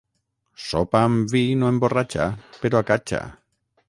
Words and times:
Sopa 0.67 1.01
amb 1.09 1.29
vi 1.35 1.41
no 1.63 1.69
emborratxa, 1.75 2.25
però 2.65 2.81
acatxa. 2.85 3.21